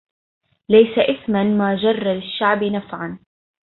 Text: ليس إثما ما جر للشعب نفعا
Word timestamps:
ليس 0.69 0.97
إثما 0.97 1.43
ما 1.43 1.75
جر 1.75 2.13
للشعب 2.13 2.63
نفعا 2.63 3.19